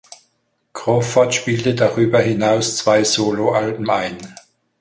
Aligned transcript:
Crawford 0.73 1.31
spielte 1.35 1.75
darüber 1.75 2.17
hinaus 2.19 2.75
zwei 2.77 3.03
Soloalben 3.03 3.87
ein. 3.91 4.17